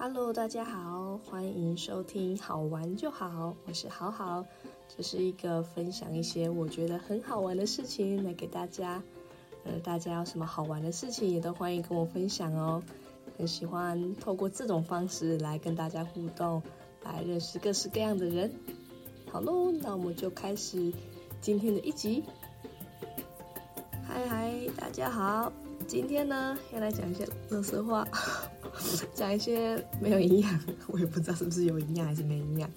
[0.00, 4.46] Hello，大家好，欢迎收听好玩就好，我是好好，
[4.96, 9.02] 这是一个分享一些我觉得很好玩的事情来给大家。
[9.64, 12.80] 呃，大家有什么好玩的事情也都欢迎跟我分享哦。
[13.36, 16.62] 很喜欢透过这种方式来跟大家互动，
[17.02, 18.52] 来认识各式各样的人。
[19.32, 20.92] 好喽，那我们就开始
[21.40, 22.22] 今天的一集。
[24.06, 25.52] 嗨嗨，大家好，
[25.88, 28.06] 今天呢要来讲一些乐色话。
[29.14, 32.70] 讲一些没有营养，我也不知道是不是有营养还是没营养，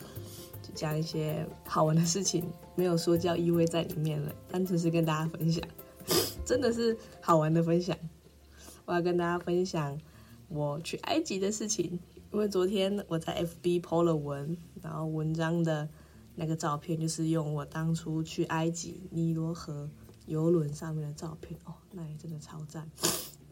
[0.61, 5.63] 就讲一些好玩的事情，没有说教意味在里面了，单纯是跟大家分享，
[6.45, 7.97] 真的是好玩的分享。
[8.85, 9.97] 我要跟大家分享
[10.49, 11.99] 我去埃及的事情，
[12.33, 15.87] 因为昨天我在 FB 抛了文，然后文章的
[16.35, 19.89] 那个照片就是用我当初去埃及尼罗河
[20.25, 22.89] 游轮上面的照片，哦，那也真的超赞。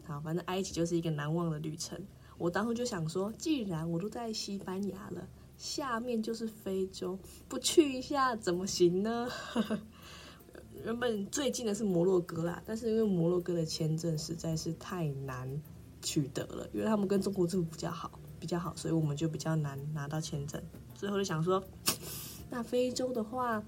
[0.02, 1.98] 好，反正埃及就是一个难忘的旅程。
[2.40, 9.28] 我当时就想说，既然我都在西班牙了，下面就是非洲，不去一下怎么行呢？
[10.82, 15.60] 原本最近的是摩洛哥啦，但是因为摩洛哥的签证实在是太难
[16.00, 20.58] 取得了，因为他们跟中国政府比较好，比较好，所以我们就比较难拿到签证。
[20.94, 21.62] 最后就想说，
[22.48, 23.62] 那非洲的话，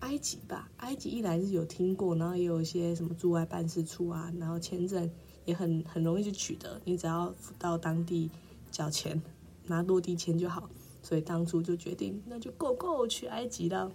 [0.00, 5.10] 埃及吧，埃及一来是有听过，然后也有一些什么驻外办事处啊，然后签证。
[5.46, 8.30] 也很很容易去取得，你只要到当地
[8.70, 9.22] 交钱
[9.64, 10.68] 拿落地签就好。
[11.02, 13.92] 所以当初就决定，那就 go go 去埃及了。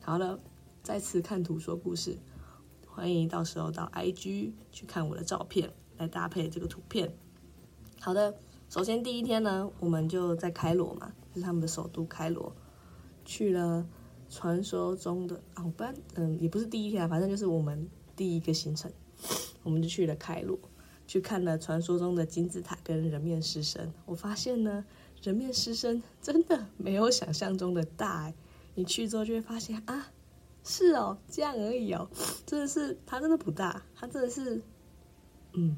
[0.00, 0.40] 好了，
[0.82, 2.16] 再次看图说故事，
[2.86, 7.12] 欢迎到时候到 IG 去看我的照片来搭配这个图片。
[8.00, 8.34] 好的，
[8.70, 12.50] 首先第一天呢，我们就在开罗嘛，是他们的首都开罗，
[13.26, 13.86] 去了
[14.30, 18.90] 传说中的啊，不然嗯，也不是第一天啊，反正就是我们第一个行程，
[19.62, 20.58] 我们就去了开罗。
[21.08, 24.84] 去看了传说中的金字塔跟人面狮身，我发现呢，
[25.22, 28.30] 人面狮身真的没有想象中的大。
[28.74, 30.12] 你去之后就会发现啊，
[30.62, 32.08] 是哦，这样而已哦，
[32.44, 34.62] 真的是它真的不大，它真的是，
[35.54, 35.74] 嗯，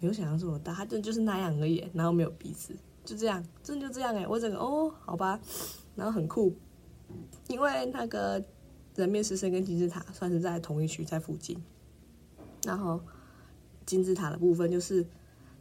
[0.00, 2.74] 没有想象中的大，它真的就是那样而已，然后没有鼻子，
[3.04, 5.38] 就这样，真的就这样哎，我整个哦，好吧，
[5.94, 6.56] 然后很酷，
[7.48, 8.42] 因为那个
[8.96, 11.62] 人面狮身跟金字塔算是在同一区，在附近，
[12.64, 12.98] 然后。
[13.86, 15.06] 金字塔的部分就是，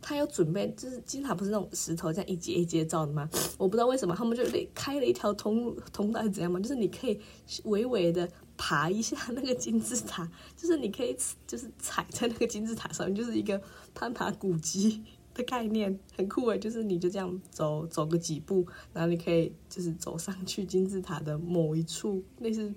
[0.02, 3.30] 他要准备，就是金字塔不是那种石头这样一节一节造的吗？
[3.58, 6.60] 我不知道为什么他们就开了一条通通道怎样嘛？
[6.60, 7.20] 就是你可以
[7.64, 11.16] 微微的爬一下那个金字塔， 就是你可以
[11.48, 13.62] 就是踩在那个金字塔上面，就是一个
[13.94, 15.04] 攀爬古迹。
[15.34, 22.72] 的概念很酷诶，就是你就这样走走个几步，然后你可以就是走上去金字塔的某一处，类似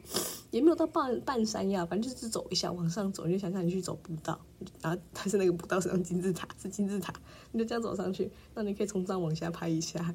[0.50, 4.40] 也没有到半半山腰，反正就是走一下往上走，你就想象你去走步道，
[4.80, 7.12] 然后但是那个步道是金字塔，是金字塔，
[7.52, 10.14] 你就这样走上去，那你可以从上往下拍一下，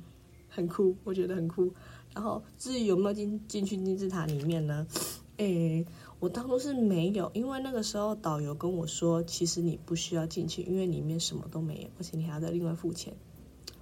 [0.49, 1.71] 很酷，我觉得很酷。
[2.13, 4.87] 然后至于有没有进进去金字塔里面呢？
[5.37, 5.85] 诶。
[6.21, 13.11] 我当初是没有，因为那个时候导游跟我说，其实你不需要进去，因为里面什么都没有，而且你还要再另外付钱。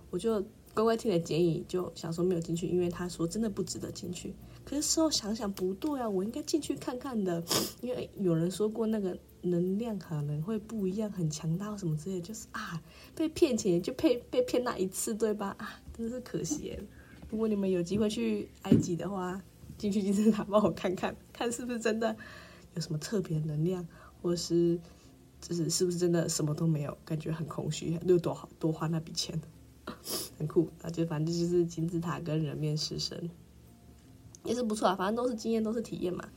[0.10, 0.42] 我就
[0.74, 4.34] 乖乖听了建议，就想说没有进去，因为他说真的不值得进去。
[4.64, 7.44] 可是事后想想不对啊，我应该进去看看的，
[7.82, 12.82] 因为有人说过那个能量可能会不一样，很强大什么之类，就是啊，
[13.14, 15.54] 被骗钱就被被骗那一次，对吧？
[15.60, 16.80] 啊，真的是可惜。
[17.30, 19.42] 如果你们有机会去埃及的话。
[19.80, 22.16] 进去金字塔帮我看看， 看是不是真的
[22.76, 23.88] 有什么特别能量，
[24.22, 24.78] 或是
[25.42, 29.42] 就是是不是真的什么都没有，感觉很空虚，又多好多花那笔钱，
[30.38, 30.90] 很酷啊！
[30.90, 33.30] 就反正就是金字塔跟人面狮身
[34.44, 36.28] 也是不错啊，反正都是经验，都是体验嘛。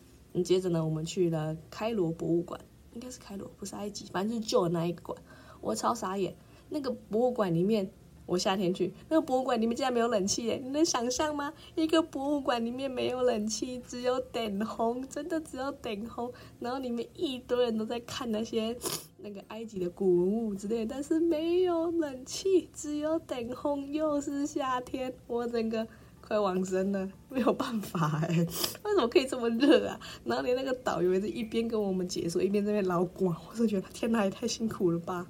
[0.44, 2.60] 接着呢，我们去了开罗博物馆，
[2.92, 5.20] 应该是开罗，不是埃及，反正就是旧的那一个馆，
[5.60, 6.36] 我超傻眼，
[6.68, 7.90] 那个博物馆里面。
[8.24, 10.60] 我夏天去那个博物馆里面竟然没有冷气耶！
[10.62, 11.52] 你能想象吗？
[11.74, 16.32] 一个博物馆里面没有冷气，只有灯红，真的只有灯红。
[16.60, 18.76] 然后里面一堆人都在看那些
[19.18, 25.86] 那个埃及的古文物之类，但是没有冷气，只有灯红，又是夏天，我整个
[26.20, 28.46] 快亡生了，没有办法哎！
[28.84, 30.00] 为什么可以这么热啊？
[30.24, 35.26] 然后连那个导游也是一边跟我们解说，一边在那边捞光，我是觉得天哪，也太辛苦了吧！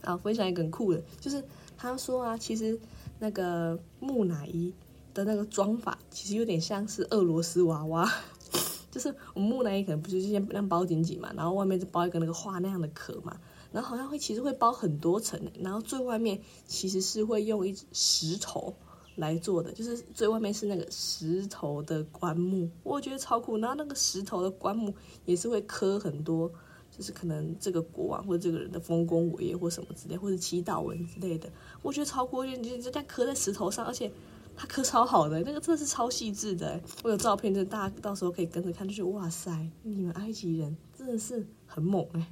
[0.00, 1.44] 啊，分享一个很酷的，就是。
[1.82, 2.78] 他说啊，其实
[3.18, 4.72] 那个木乃伊
[5.12, 8.08] 的那个装法，其实有点像是俄罗斯娃娃，
[8.92, 13.36] 就是我们木乃伊可能不是先那样包紧紧嘛，然后外面就包一个那个画那样的壳嘛，
[13.72, 18.72] 然后好像会其实会包很多层，然后最外面其实是会用一石头
[19.16, 23.58] 来做的，就是最外面是那个石头的棺木，我觉得超酷。
[23.58, 24.94] 然后那个石头的棺木
[25.24, 26.48] 也是会刻很多
[26.94, 31.48] 就是可能这个国王或者这个人的丰功伟业或什么之类，或者祈祷文之类的，
[31.80, 34.12] 我觉得超过就，就这样刻在石头上，而且
[34.54, 36.78] 它刻超好的，那个真的是超细致的。
[37.02, 39.50] 我有照片，就大家到时候可以跟着看，就觉得哇塞，
[39.82, 42.30] 你们埃及人真的是很猛哎，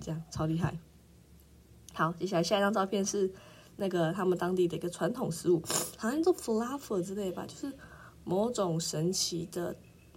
[0.00, 0.76] 这样超厉害。
[1.92, 3.32] 好，接下来下一张照片是
[3.76, 5.62] 那个他们当地的一个传统食物，
[5.96, 7.72] 好像做 fluff 之类吧，就是
[8.24, 9.76] 某种神奇的，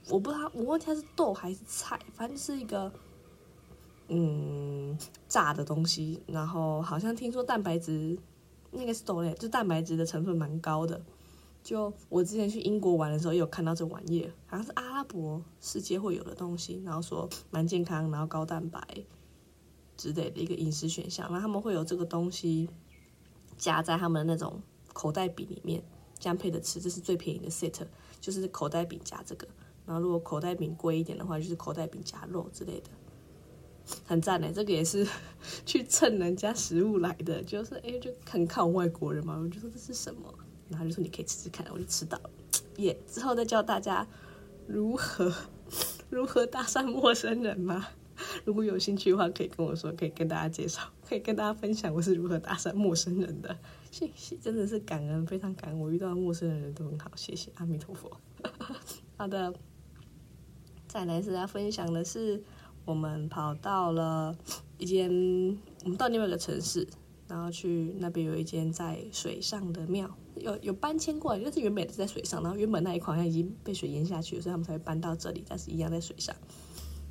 [0.09, 2.91] 我不知道，我忘记它是豆还是菜，反正是一个。
[4.07, 4.97] 嗯，
[5.27, 8.17] 炸的东西，然后好像听说蛋白质，
[8.71, 11.01] 那个是豆类，就蛋白质的成分蛮高的。
[11.63, 18.79] 就我之前去英国玩的时候，有看到这玩意，好像是阿拉伯世界会有的东西，然后说蛮健康，然后高蛋白
[19.97, 21.25] 之类的一个饮食选项。
[21.25, 22.69] 然后他们会有这个东西
[23.57, 24.61] 夹在他们的那种
[24.93, 25.83] 口袋饼里面，
[26.19, 27.87] 这样配着吃，这是最便宜的 set，
[28.21, 29.47] 就是口袋饼夹这个。
[29.87, 32.91] 然后如果口袋饼贵一点的话，就是口袋饼夹肉之类的。
[34.05, 35.07] 很赞嘞，这个也是
[35.65, 40.33] 去蹭人家食物来的，就是哎，就很看外国人嘛，我就说这是什么，
[40.69, 42.29] 然后就说你可以吃吃看，我就吃到了，
[42.77, 42.97] 耶！
[43.07, 44.07] 之后再教大家
[44.67, 45.31] 如何
[46.09, 47.87] 如何搭讪陌生人嘛，
[48.43, 53.55] 如果有兴趣的话，可以跟我说，可以跟大家介绍，可以跟大家分享我是如何搭讪陌生人的，
[53.91, 58.11] 谢谢，真的是感恩，非常感恩，我遇到陌生人都很好，谢谢阿弥陀佛。
[59.17, 59.53] 好的，
[60.87, 62.43] 再来是要分享的是。
[62.85, 64.35] 我们跑到了
[64.77, 65.09] 一间，
[65.83, 66.87] 我们到另外一个城市，
[67.27, 76.35] 然后去那边有一间在水上的庙，有有搬迁过来，但是原本是在水上，然后原本那一块好像已经被水淹下去，所以他们才会搬到这里，但是一样在水上。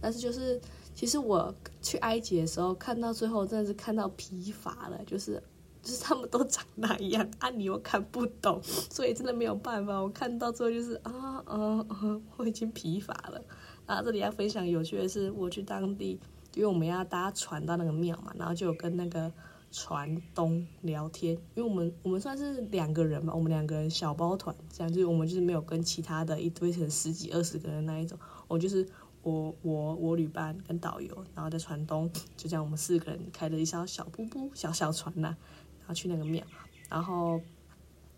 [0.01, 0.61] 但是就是，
[0.95, 5.43] 其实我去埃及的时候，看到最后真的是看到疲乏了，就是
[5.83, 9.99] 就是他们都长那样，啊你又看不懂，所以真的没有办法。
[9.99, 13.43] 我看到最后就是啊啊啊，我已经疲乏了。
[13.87, 16.19] 啊，这里要分享有趣的是，我去当地，
[16.55, 19.31] 因为我们要搭船到那个庙嘛，然后就有跟那个
[19.71, 28.89] 船东聊天，因为我们我们算是两个人嘛，我们两个人小包团，这样就是我们就是没有跟其他的一堆成十几二十个人那一种，我就是
[29.23, 35.37] 我我我旅伴跟导游，然后在船东，就这样我们四个人开了一艘小布布小小船呐，
[35.81, 36.43] 然后去那个庙，
[36.89, 37.39] 然后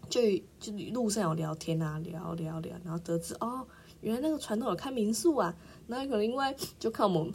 [0.08, 0.20] 就
[0.60, 3.66] 就路上有聊天啊，聊聊聊，然后得知哦。
[4.06, 5.52] 原来那个传统有开民宿啊，
[5.88, 7.34] 那可能因为就看我们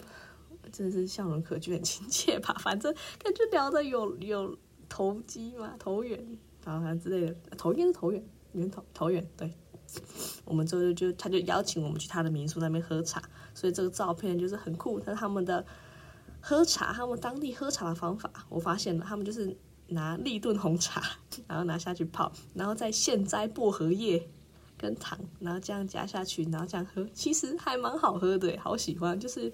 [0.72, 2.56] 真的是笑容可掬，很亲切吧。
[2.62, 4.58] 反正感觉聊的有有
[4.88, 8.24] 投机嘛，投缘啊之类的，投缘是投缘，
[8.54, 9.30] 缘投投缘。
[9.36, 9.54] 对，
[10.46, 13.22] 我们之后就他就邀请我们去他的民宿那边喝茶，
[13.54, 14.98] 所以这个照片就是很酷。
[15.02, 15.66] 是他们的
[16.40, 19.58] 喝茶，他们当地喝茶的方法，我发现了，他们就是
[19.88, 21.04] 拿立顿红茶，
[21.50, 24.30] 然后拿下去泡，然后再现摘薄荷叶。
[24.82, 29.54] 跟糖，然后这样加下去，然后这样喝，其实还蛮好喝的，好喜欢，就是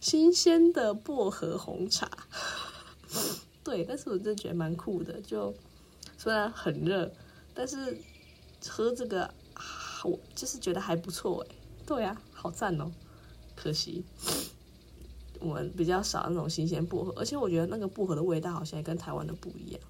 [0.00, 2.10] 新鲜的薄荷红茶。
[3.64, 5.54] 对，但是我真的觉得蛮酷的，就
[6.18, 7.10] 虽然很热，
[7.54, 7.98] 但是
[8.68, 9.32] 喝这个，
[10.04, 11.56] 我就是觉得还不错哎。
[11.86, 12.92] 对啊，好赞哦。
[13.56, 14.04] 可惜
[15.40, 19.80] 我们比较少那种新鲜薄荷，而且我觉得那个薄荷的味道好像也跟台湾的不一样。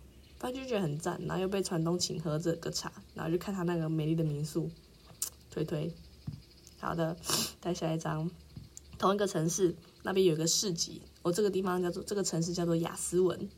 [0.45, 4.71] 他就觉得很赞，然后又被船东请喝这个茶，然后就看他那个美丽的民宿，
[5.51, 5.91] 推推。
[6.79, 7.17] 好的，
[7.63, 8.31] 再下一张，
[8.99, 13.49] 同一个城市那边有个市集，我这个地方叫做这个城市叫做雅斯文。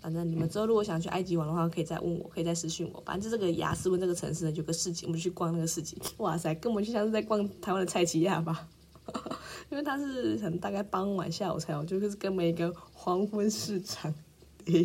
[0.00, 3.02] 反正你们之后如果想去埃及玩的话，可以再问我，可以再私信我。
[3.04, 6.00] 反正这个雅斯文这个城市呢，有个市集，我们去逛那个市集。
[6.16, 8.66] 哇塞，根本就像是在逛台湾的菜奇亚吧？
[9.70, 14.14] 因为它是可能大概傍晚下午才有，就是根本一个黄昏市场。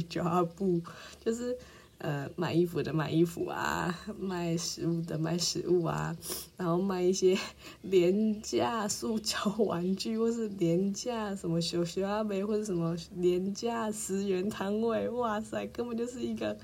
[0.09, 0.81] 抓布
[1.23, 1.57] 就是，
[1.97, 6.15] 呃，买衣服的买衣服啊，卖食物的卖食物啊，
[6.57, 7.37] 然后卖一些
[7.83, 16.57] 廉价塑胶玩具，或是廉价什么小小阿梅，或者什么廉价十元摊位，哇塞，根本就是一个。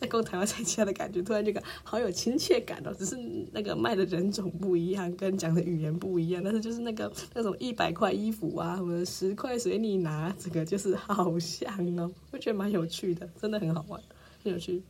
[0.00, 2.94] 在逛台湾菜家的感觉，突然觉得好有亲切感哦。
[2.98, 3.18] 只是
[3.52, 14.00] 那个卖的人种不一样，跟讲的语言不一样，但是就是那个那种一百块衣服啊，什么十块随你拿，这个就是好像哦，我觉得蛮有趣的，真的很好玩，
[14.42, 14.82] 很有趣。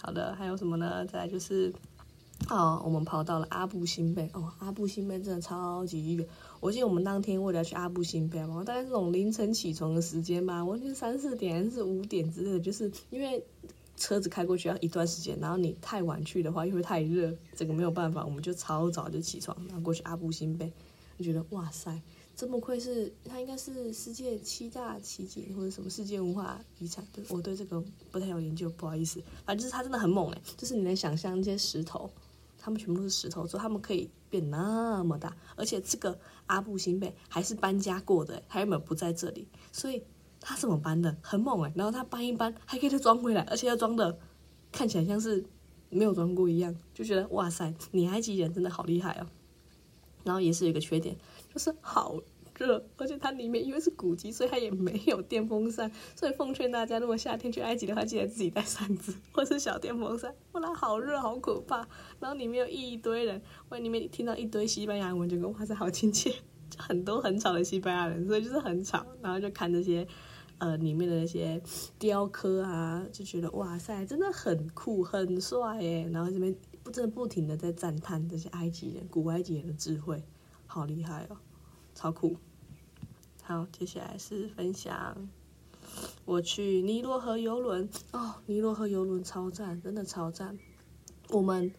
[0.00, 1.04] 好的，还有什么呢？
[1.04, 1.70] 再来就是，
[2.48, 6.26] 哦，我们跑到了阿布辛贝哦，阿布辛贝真的超级远。
[6.60, 13.44] 我记得我们当天为了去阿布辛贝嘛，大概这种凌晨起床的时间吧，我记得三四点还是五点之类的，就是因为。
[13.98, 20.72] 车子开过去要一段时间，然后你太晚去的话又会太热，这个没有办法，我们就超早就起床，然后过去阿布辛贝，
[21.18, 22.00] 就觉得哇塞，
[22.36, 32.08] 这么愧是它应该是世界七大奇景或者什么世界文化遗产，对我对这个不太有研究，不好意思，反正就是它真的很猛诶，就是你能想象那些石头，
[32.56, 40.02] 它们全部都是石头做，他们可以变那么大，而且这个阿布辛贝还是搬家过的，他原本不在这里，所以
[40.40, 41.16] 他怎么搬的？
[41.22, 41.72] 很猛哎！
[41.74, 44.18] 然后他搬一搬，还可以再装回来，而且要装的
[44.72, 45.44] 看起来像是
[45.90, 49.26] 没有装过一样，就觉得哇塞，你埃及人真的好厉害哦。
[50.24, 51.16] 然后也是有一个缺点，
[51.52, 52.18] 就是好。
[52.58, 55.88] 热，而且它里面因为是古迹，所以它也没有电风扇。
[56.16, 61.86] 所以奉劝大家，如果夏天去埃及的话，记得自己带扇子 或是小电风扇，不然好热好可怕。
[62.18, 66.34] 然后里面有一堆人，我里面听到一堆西班牙文，就跟哇塞好亲切，
[66.76, 69.06] 很多很吵的西班牙人，所以就是很吵。
[69.22, 70.04] 然后就看这些
[70.58, 71.60] 呃里面的那些
[71.98, 76.08] 雕刻啊，就觉得哇塞真的很酷很帅耶。
[76.12, 80.22] 然后这边不真的不停的在赞叹这些埃及人古埃及人的智慧，
[80.66, 81.36] 好厉害哦，
[81.94, 82.36] 超酷。
[83.42, 85.28] 好，接下来是分享
[86.24, 90.58] 我去尼罗河游轮哦，尼罗河游轮超赞，真的超赞。
[91.30, 91.72] 我们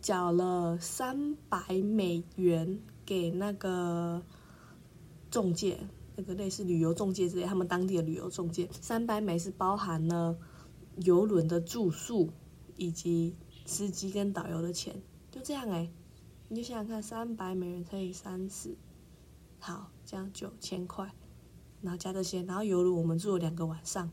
[0.00, 4.22] 缴了三百美元给那个
[5.30, 5.78] 中介，
[6.18, 8.68] 那个类似旅游中介之类，他们当地的旅游中介。
[8.80, 10.36] 三百美是包含了
[10.96, 12.28] 游轮的住宿
[12.76, 15.88] 以及司机跟导游的钱，就这样哎，
[16.48, 18.76] 你就想想看，三百美元乘以三十。
[19.60, 21.08] 好，这样九千块，
[21.82, 24.10] 然后加这些，然后游轮我们住了两个晚上，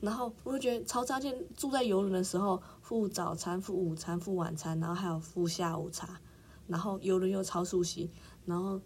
[0.00, 1.46] 然后我就觉得超扎劲。
[1.54, 6.18] 住在游轮的时候，付早餐、付午餐、付晚餐，然后还有付下午茶，
[6.66, 8.10] 然后游轮又超熟悉，
[8.46, 8.80] 然后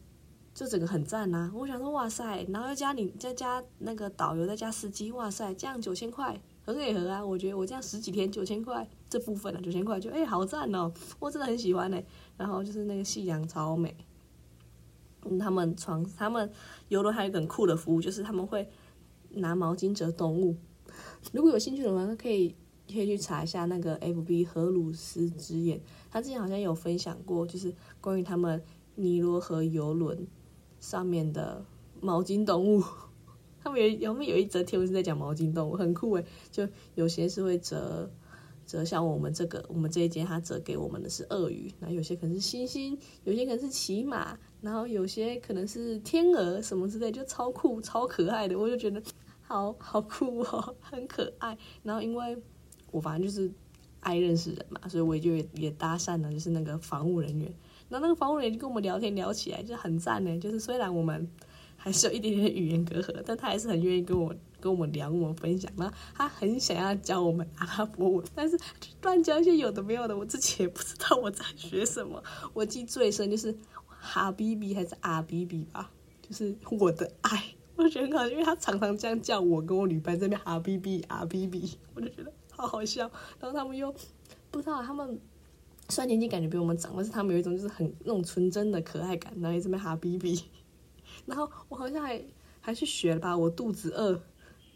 [0.54, 1.50] 就整个很赞呐。
[1.54, 7.25] 我想说，哇塞，然后又加你再加那个导游再加司机，哇塞，这样九千块很给合啊。
[7.25, 12.00] 我觉得我这样十几天九千块这部分啊，九千块就哎好赞哦，我真的很喜欢呢。
[12.37, 13.97] 然后就是那个夕阳超美。
[15.38, 16.50] 他们床，他们
[16.88, 18.68] 游轮还有一个很酷的服务，就是他们会
[19.30, 20.56] 拿毛巾折动物。
[21.32, 22.56] 如果有兴趣的话，可以
[22.88, 25.80] 可以去查一下那个 FB 荷鲁斯之眼，
[26.11, 28.61] 他之前好像有分享过，就是关于他们
[28.97, 30.26] 尼罗河游轮
[30.83, 31.65] 上面的
[32.03, 32.85] 毛巾动物。
[33.65, 38.11] 他们有有没有一则贴文是在讲毛巾动物，很酷诶，就有些是会折。
[38.65, 49.03] 折像我们这个，我们这一间他折给我们的是鳄鱼，然后有些可能是猩猩，有些可能是骑马，然后有些可能是天鹅什么之类，就超酷超可爱的，我就觉得
[49.43, 51.59] 好好酷哦，很可爱。
[51.83, 52.41] 然后因为
[52.93, 53.53] 我反正就是
[53.99, 57.53] 爱认识人嘛，所以我也就也搭讪了，就是那个防务人员，
[57.93, 61.31] 然后那个防务人员就跟我们聊天聊起来就很赞呢，就是虽然我们
[61.77, 64.35] 还是有一点点语言隔阂，但他还是很愿意跟我。
[64.63, 68.57] 跟我们聊，我们分享，然后他很想要教我们阿拉伯文，但是
[69.03, 72.23] 乱教一些有的没有的，我自己也不知道我在学什么。
[72.53, 73.53] 我记最深就是
[73.89, 77.43] 哈比比还是阿比比吧，就是我的爱，
[77.75, 83.11] 我觉得很好，因为他常常这样叫我跟我女伴这边哈比比阿比比，我就觉得好好笑。
[83.41, 83.93] 然后他们又
[84.53, 85.19] 不知道他们
[85.89, 90.43] 虽然年纪感觉比我们长，但是他们有一种就是很那种纯真的可爱感，然后这边哈逼逼，
[91.27, 92.23] 然后我好像还
[92.61, 94.21] 还去学了吧，我肚子饿。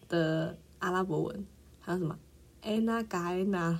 [0.08, 1.44] 的阿拉伯文，
[1.80, 2.16] 还有什么
[2.62, 3.76] Anna Gana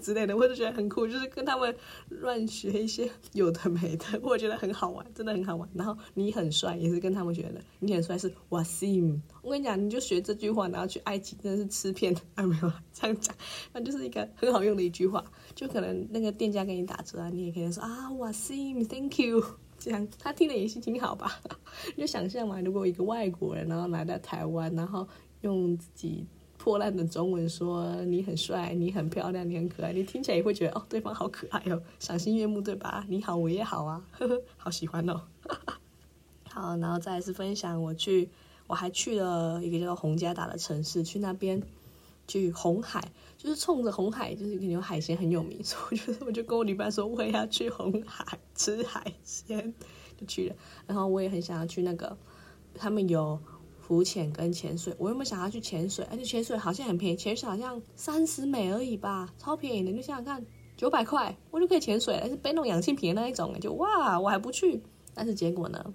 [0.00, 1.74] 之类的，我就觉得很酷，就是跟他们
[2.08, 5.68] 乱学一些有的没的，我觉得很好玩，真的很好玩。
[5.74, 9.20] 然后你很帅，也是跟他们学的，你很帅是 Wasim。
[9.42, 13.34] 我跟你讲，你就学这句话，然后去埃及真的是吃遍， 哎没有这样讲，
[13.72, 15.24] 那就是一个很好用的一句话，
[15.54, 19.42] 就可能那个店家给你打折啊，你也可以说啊 Wasim，Thank you。
[19.82, 21.40] 这样他听了也是挺好吧？
[21.96, 25.08] 你就想象嘛，如果一个外国人然后来到台湾，然后
[25.40, 26.24] 用自己
[26.62, 33.04] 破烂的中文说你很帅，你很漂亮，你很可爱，你听起来也会觉得哦，对方好可爱哦， 赏心悦目，对吧？
[33.08, 35.22] 你好，我也好啊，呵呵，好喜欢哦。
[36.48, 38.30] 好，然后再是分享我去，
[38.68, 41.60] 我还去了一个叫做洪家达的城市，去那边
[42.28, 49.74] 去红海，就是冲着红海，就是有海鲜很有名，所以我就我就跟我女伴说，我也要去红海吃海鲜，
[50.16, 50.54] 就去了。
[50.86, 52.16] 然后我也很想要去那个，
[52.76, 53.40] 他们有。
[53.92, 56.02] 浮潜跟潜水，我有没有想要去潜水？
[56.10, 59.90] 而且潜水好像很便宜，潜水好像三十美而已吧，超便宜的。
[59.90, 60.42] 你想想看，
[60.78, 64.82] 九百块我就可以潜水，了是背那种氧气瓶的那一种，就哇，我还不去。
[65.12, 65.92] 但是结果呢？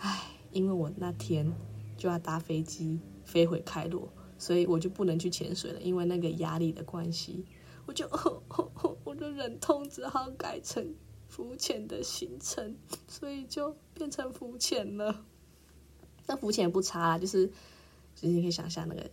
[0.00, 1.48] 唉，因为我那天
[1.96, 7.44] 就要搭飞机飞回开罗，所以我就不能去潜水了，因为那个压力的关系，
[7.86, 8.10] 我就
[9.04, 10.92] 我就忍痛只好改成
[11.28, 12.74] 浮潜的行程，
[13.06, 15.24] 所以就变成浮潜了。
[16.26, 17.46] 那浮潜也不差，就是，
[18.14, 19.10] 就是你可以想象那个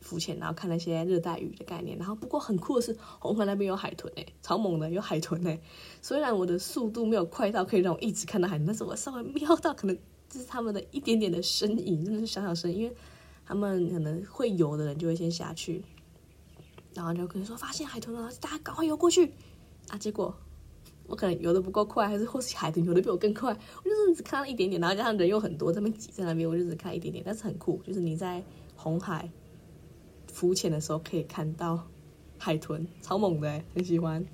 [0.00, 1.98] 浮潜，然后看那些热带鱼的概念。
[1.98, 5.60] 然后不过很酷的是，红河那边有海豚诶，超猛的，有海豚诶。
[6.00, 12.78] 虽然我的速度没有快到可以让我一直看到海豚，但是我稍微瞄到，可能就是他们的一点点的身影，真的是小小身影。
[12.78, 12.96] 因为
[13.44, 15.82] 他们可能会游的人就会先下去，
[16.94, 19.32] 然后就可能说发现海豚了，大家赶快游过去
[19.88, 19.98] 啊！
[19.98, 20.34] 结果
[21.12, 28.42] 我可能游的不够快，还是或是海豚游的比我更快，我就是只看了一点点，然后加上人又很多，他们挤在那边，我就只看一点点，但是很酷，就是你在
[28.74, 29.30] 红海
[30.26, 31.86] 浮潜的时候可以看到
[32.38, 34.24] 海豚，超猛的，很喜欢。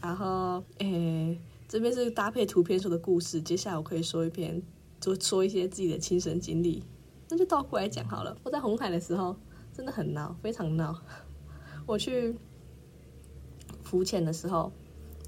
[0.00, 4.60] 然后，诶，这边是搭配图片说的故事，接下来我可以说一篇，
[4.98, 6.82] 就说一些自己的亲身经历，
[7.28, 8.36] 那就倒过来讲好了。
[8.42, 9.36] 我在红海的时候
[9.72, 11.00] 真的很闹，非常闹。
[11.86, 12.34] 我去
[13.84, 14.72] 浮潜的时候。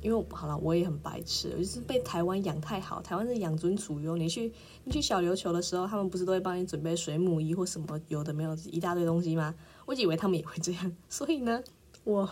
[0.05, 3.01] 因为好了，我也很白痴，就是被台湾养太好。
[3.01, 4.53] 台湾是养尊处优，你去
[4.85, 9.55] 你去小琉球的时候，他们不是都会帮你准备水母衣或什么有的没有一大堆东西吗？
[9.87, 11.65] 我以为他们也会这样， 所以呢，
[12.05, 12.31] 我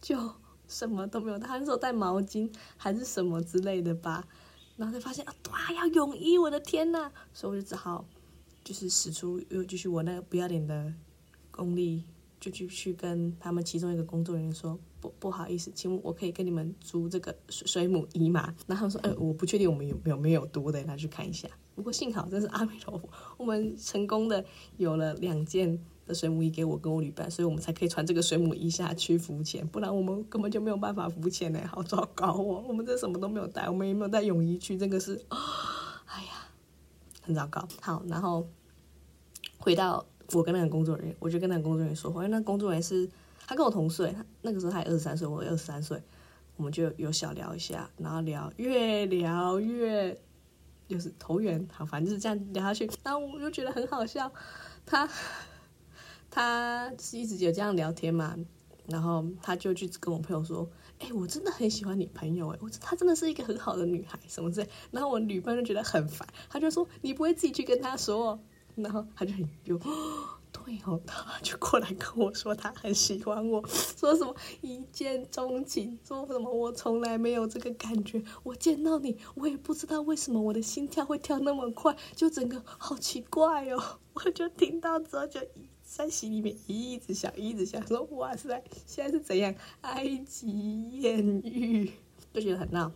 [0.00, 0.16] 就
[0.66, 1.38] 什么都没有。
[1.38, 4.26] 他那时候带毛巾还是什么之类的吧，
[4.78, 6.38] 然后才发现啊，哇，要泳衣！
[6.38, 7.12] 我的天呐！
[7.34, 8.04] 所以我就只好
[8.64, 10.92] 就是使出又继续我那个不要脸的
[11.50, 12.04] 功力。
[12.40, 18.54] 就去去跟他们其中一个工作人员说不不好意思，请问我可以跟你们租这个水水母衣吗？
[18.68, 21.48] 然后说，哎，我不确定我们有没有没有多的，那去看一下。
[21.74, 24.44] 不过幸好真是阿弥陀佛，我们成功的
[24.76, 32.64] 有了两件的水母衣给我跟我旅伴，所以我们才可以穿这个水母衣下去浮潜，不然我们根本就没有办法浮潜呢，好糟糕哦！
[32.68, 35.20] 我们这什么都没有带，我们也没有带泳衣去，这个是，
[36.04, 36.48] 哎呀，
[37.22, 37.66] 很糟糕。
[37.80, 38.46] 好，然后
[39.58, 40.06] 回到。
[40.34, 43.06] 我跟那个工作人员，我就跟那个工作人员说话，因为那工作人员是
[43.46, 46.02] 他跟我同岁，那个时候他也二十三岁，我二十三岁，
[46.56, 50.18] 我们就有小聊一下，然后聊越聊越
[50.88, 54.32] 就是投缘，好，反正就是这样聊下去，然后我就觉得很好笑，
[54.86, 55.08] 他
[56.30, 58.36] 他是一直有这样聊天嘛，
[58.86, 60.68] 然后他就去跟我朋友说，
[60.98, 68.38] 哎，我真的很喜欢你朋友，哎，我她真的是一个很好的女孩，什么之类，然后我女朋友就觉得很烦，他就说你不会自己去跟他说。
[68.74, 69.78] 然后他就很 就
[70.62, 83.98] 会哦，他就过来跟我说他很喜欢我，说什么一见钟情，说什么我从来没有这个感觉，我见到你，我也不知道为什么我的心跳会跳那么快，就整个好奇怪哦。
[84.14, 85.40] 我就听到之后就
[85.82, 91.92] 在心里面一直想，一直想，说哇塞，现在是怎样埃及艳遇，
[92.32, 92.92] 就觉得很闹。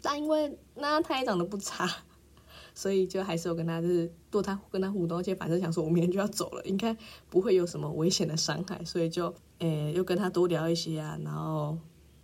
[0.00, 2.04] 但因为那他也长得不差。
[2.78, 6.96] 所以就还是有跟他就是多他跟他互动，而且反正想说我明天就要走了，应该
[7.28, 11.18] 不会有什么危险的伤害，所以就诶又跟他多聊一些啊。
[11.24, 11.76] 然后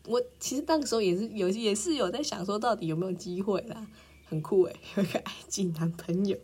[0.07, 3.85] 我其实那个时候也是有也是有在想说到底有没有机会啦，
[4.27, 6.39] 很酷诶，有一个埃及男朋友。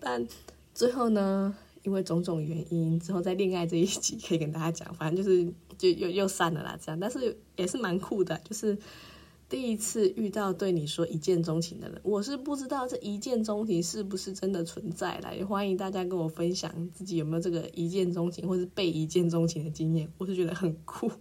[0.00, 0.26] 但
[0.74, 5.46] 最后呢，因为种种原因，之后在恋爱这一集可以跟大家讲，反正就是
[5.78, 6.98] 就又又散了啦，这样。
[6.98, 8.76] 但是也是蛮酷的，就是。
[9.52, 15.30] 第一次遇到对你说一见钟情的人，我是不知道这一见钟情是不是真的存在啦。
[15.34, 21.12] 也欢迎大家跟我分享自己有没有这个一见钟情或是被一见钟情的经验，我是觉得很酷。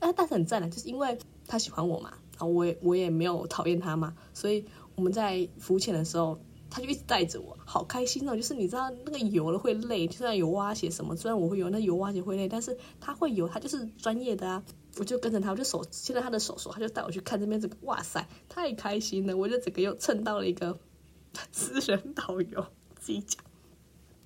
[0.00, 1.16] 哎，但是很赞的，就是因为
[1.46, 4.62] 他喜欢我嘛，然后我也我也没有讨厌他嘛，所以
[4.94, 6.38] 我们在浮潜的时候，
[6.68, 8.36] 他就一直带着我，好开心哦。
[8.36, 14.62] 就是你知道那个游了会累，就算有蛙鞋什么，虽然我会游，那游蛙鞋会累，但是他会游，他就是专业的啊。
[14.98, 19.36] 我就跟着他，我就手牵着他的手说，他就带我去看这边这个，哇塞，太开心了！
[19.36, 20.78] 我就整个又蹭到了一个
[21.52, 22.66] 私人导游，
[22.98, 23.44] 自己讲，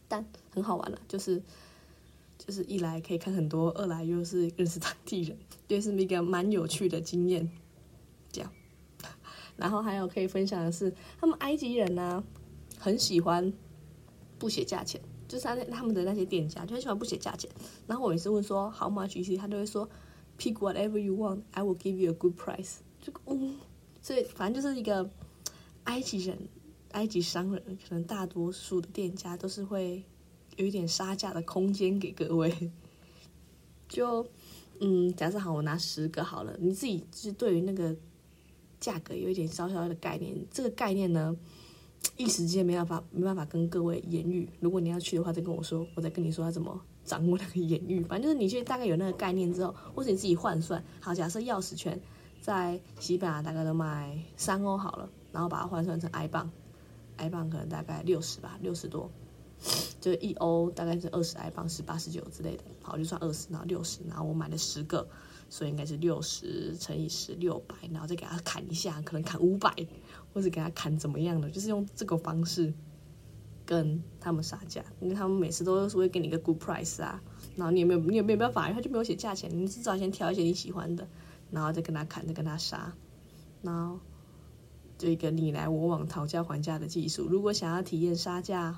[0.07, 1.43] 但很好玩了，就是
[2.39, 7.51] 就是一来可以看很多，二来又是认识当地人，对，是一个蛮有趣的经验。
[8.31, 8.53] 这样，
[9.57, 12.23] 然后还有可以分享的是，他们埃及人呢
[12.79, 13.53] 很喜欢
[14.39, 17.51] 不写价钱，就是他他们的那些店家就很喜欢不写价钱。
[17.89, 19.37] 然后我每次问说 How much？
[19.37, 19.91] 他都会说。
[20.41, 22.77] Pick whatever you want, I will give you a good price。
[23.03, 23.57] 这个，嗯，
[24.01, 25.11] 所以反正就是一个
[25.85, 26.49] 埃及人、
[26.93, 30.03] 埃及商人，可能大多数的店家都是会
[30.57, 32.71] 有一点杀价的空间给各位。
[33.87, 34.27] 就，
[34.81, 37.95] 嗯，假设好，我拿十个好了，你自己是对于那个
[38.81, 40.35] 价格有一点小小的概念。
[40.51, 41.37] 这个概念呢，
[42.17, 44.49] 一时间没办法没办法跟各位言语。
[44.59, 46.81] 如果你要去的话，再跟我说，我再跟你说要怎么。
[47.11, 50.81] 掌握那个眼域，反正就是你去大概有那个概念之后，或者你自己换算。
[51.01, 52.01] 好，假设钥匙圈
[52.41, 56.49] 在西班牙大概都卖三欧好了，然后把它换算成 i 镑
[57.17, 59.11] ，i 镑可能大概六十吧，六十多，
[60.01, 62.63] 就一欧大概是二十 i 镑，十八十九之类的。
[62.81, 65.05] 好，就算二十，然后六十，然后我买了十个，
[65.49, 69.75] 所以应该是六十乘以十六百，然后再给它砍一下，可能砍五百，
[70.33, 72.73] 或者给它砍怎么样的，就是用这个方式。
[73.71, 77.23] 跟他们杀价，因为他们每次都是会给你一个 good price 啊，
[77.55, 78.69] 然后你有没有你有没有办法？
[78.73, 81.07] 他就没有写价钱，你至少先挑一些你喜欢的，
[81.53, 82.93] 然后再跟他砍，再跟他杀，
[83.63, 84.01] 然后
[84.99, 87.29] 就一个你来我往讨价还价的技术。
[87.29, 88.77] 如果想要体验杀价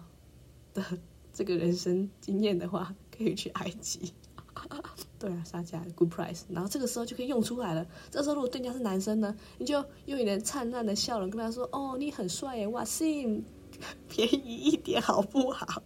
[0.75, 0.85] 的
[1.33, 4.13] 这个人生经验的话，可以去埃及。
[5.19, 7.87] 对啊，杀价 good price，然后这个时候就可以用出来了。
[8.11, 13.43] 这时候如果对家是男生呢，你就用你的灿烂的笑容跟他说：“哦，你很帅耶，哇塞，
[14.09, 15.83] 便宜一点好不好？”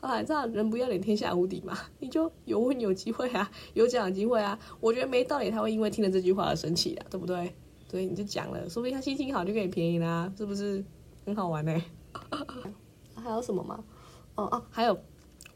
[0.00, 4.58] 啊，这样人不要脸天下无敌嘛，你就有问有机会啊，有讲机会啊。
[4.80, 7.54] 我觉得没道理他会因为听了这句话而生气的，对不对？
[7.90, 10.82] 所以你就讲了，说不定他心情好就给你便宜啦，是不是？
[11.26, 11.82] 很好玩呢。
[13.14, 13.84] 还有什么吗？
[14.36, 14.98] 哦哦，还有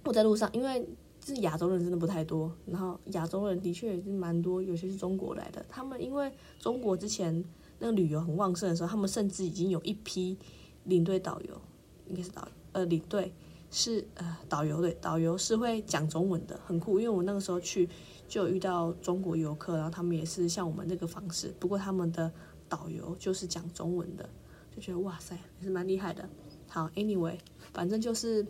[0.05, 0.87] 我在路上，因为
[1.25, 5.65] 是亚洲人真的不太多，然后亚洲人的确也是蛮多，有些是中国来的。
[5.71, 7.43] 他们因为中国之前
[7.79, 10.37] 那个旅游很旺盛的时候，他们甚至已经有一批
[10.85, 11.61] 领队导游，
[12.09, 13.33] 应该是导呃领队。
[13.71, 17.01] 是呃，导游对，导游是会讲中文的，很酷。
[17.01, 17.89] 因为我那个时候去，
[18.29, 22.31] 就遇到中国游客，然后他们也是像我们那个方式，不过他们的
[22.69, 24.29] 导游就是讲中文的，
[24.71, 26.29] 就觉得哇塞，也是蛮厉害的。
[26.69, 27.37] 好，anyway，
[27.73, 28.47] 反正就是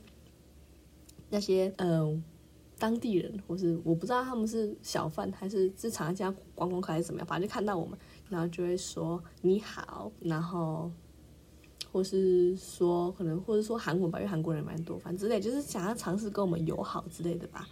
[1.31, 2.23] 那些嗯
[2.79, 10.92] 当地人，或是我不知道他们是小贩还是是常家观光客还是怎么样，反正就看到我们，然后就会说你好，然后。
[11.94, 17.68] 或是说可能，或者说韩国吧，因为韩国人蛮多，反正之类就是想要尝试跟我们友好之类的吧。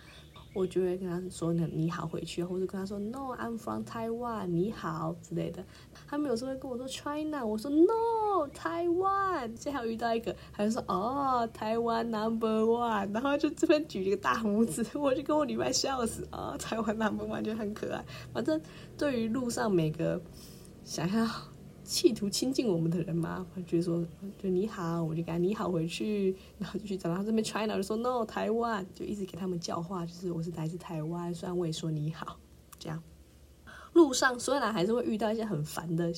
[0.54, 5.64] 我就会跟他说：“那你好，回去。”或者跟他说：“No, I'm from Taiwan。”你好之类的。
[6.06, 16.54] 他们有时候会跟我说 “China”，我说 “No, Taiwan。”现在还遇到一个，他就说：“哦，台湾 Number One。”然后就这边举一个大拇指， 我就跟我女伴笑死啊！
[16.58, 18.04] 台湾 Number One 就很可爱。
[18.34, 18.60] 反正
[18.98, 20.20] 对于路上每个
[20.84, 21.26] 想要。
[21.84, 23.46] 企图亲近我们的人吗？
[23.66, 24.04] 就说
[24.40, 32.38] 就你好，我就给他你好回去，然后就去找他这边 China 就说 No 台湾，就一直给他们叫话，就是我是来自台湾，虽然我也说你好，
[32.78, 33.02] 这样。
[33.92, 36.12] 路上虽然还是会遇到一些很烦的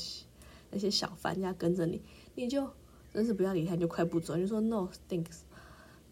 [0.70, 2.00] 那些小贩要跟着你，
[2.34, 2.68] 你就
[3.12, 5.38] 真是不要理他，就快步走，就说 No thanks。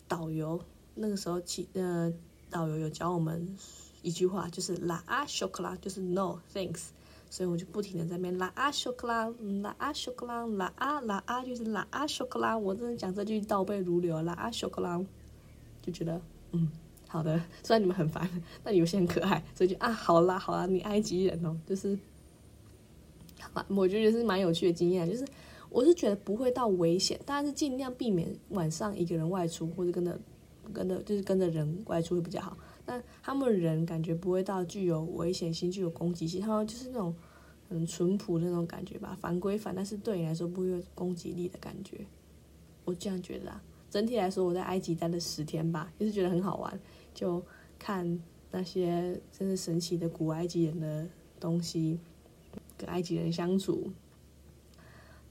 [0.08, 0.60] 导游
[0.94, 2.12] 那个时候起呃，
[2.50, 3.56] 导游有教我们
[4.02, 6.88] 一句话，就是 La a s h o k a 就是 No thanks。
[7.32, 9.26] 所以我就不停的在那拉啊修克拉，
[9.62, 15.02] 拉啊修克拉，拉啊拉啊就是拉啊修克拉，我真的讲这句倒背如流，拉啊修克拉，
[15.80, 16.70] 就觉得嗯
[17.08, 18.28] 好的，虽然你们很烦，
[18.62, 21.98] 但有些很可爱，所以就啊好啦好啦，你埃及人哦，就是，
[23.68, 25.24] 我觉得是蛮有趣的经验，就是
[25.70, 30.20] 我是觉得不会到危险，但是尽量避免晚上一个人外出或者跟着
[30.70, 32.54] 跟着就是跟着人外出会比较好。
[32.84, 37.14] 但他们人感觉不会到具有危险性、具有攻击性，他们就是那种
[37.68, 42.06] 很淳朴的那种感觉吧，反归反，但是对你来说不会有攻击力的感觉。
[42.84, 43.62] 我这样觉得啊。
[43.88, 46.80] 整体来说，我在埃及待了十天吧，也是觉得很好玩，
[47.12, 47.44] 就
[47.78, 48.18] 看
[48.50, 51.06] 那些真的神奇的古埃及人的
[51.38, 52.00] 东西，
[52.78, 53.92] 跟埃及人相处，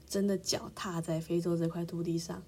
[0.06, 2.40] 真的脚踏在非洲这块土地上，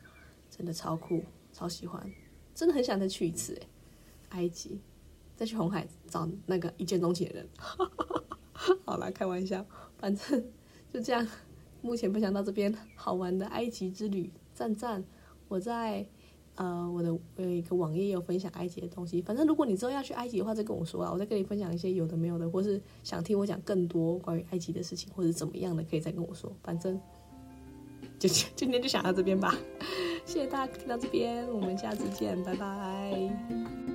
[0.49, 2.09] 真的超酷，超喜欢，
[2.55, 3.67] 真的很想再去一次诶，
[4.29, 4.79] 埃及。
[5.37, 7.49] 再去红海找那个一见钟情的人，
[8.85, 9.65] 好啦，开玩笑，
[9.99, 10.45] 反正
[10.93, 11.27] 就这样。
[11.83, 15.05] 目前分享到这边，好玩的埃及之旅，赞赞！
[15.49, 16.07] 我在
[16.55, 19.21] 呃我的有一个网页有分享埃及的东西。
[19.21, 26.51] 反正如果你之后要去埃及的话，再跟我说啊，我再跟你分享一些有的没有的，或是想听我讲更多关于埃及的事情，或者怎么样的，可以再跟我说。
[26.63, 26.99] 反正
[28.19, 29.55] 就 今天就想到这边吧，
[30.25, 33.94] 谢谢大家听到这边，我们下次见，拜拜。